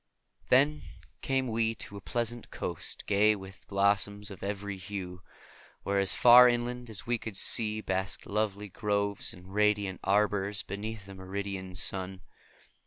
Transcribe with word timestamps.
Then 0.49 0.81
came 1.21 1.47
we 1.47 1.75
to 1.75 1.95
a 1.95 2.01
pleasant 2.01 2.49
coast 2.49 3.05
gay 3.05 3.35
with 3.35 3.67
blossoms 3.67 4.31
of 4.31 4.41
every 4.41 4.75
hue, 4.77 5.21
where 5.83 5.99
as 5.99 6.11
far 6.11 6.49
inland 6.49 6.89
as 6.89 7.05
we 7.05 7.19
could 7.19 7.37
see 7.37 7.81
basked 7.81 8.25
lovely 8.25 8.69
groves 8.69 9.31
and 9.31 9.53
radiant 9.53 9.99
arbors 10.03 10.63
beneath 10.63 11.07
a 11.07 11.13
meridian 11.13 11.75
sun. 11.75 12.21